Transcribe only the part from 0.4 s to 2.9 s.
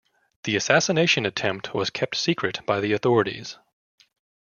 The assassination attempt was kept secret by